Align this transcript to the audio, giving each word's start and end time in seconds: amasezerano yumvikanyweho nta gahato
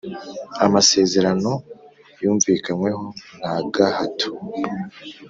amasezerano 0.65 1.51
yumvikanyweho 2.21 3.03
nta 3.37 3.53
gahato 3.73 4.29